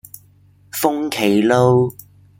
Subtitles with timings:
[0.71, 1.95] 鳳麒路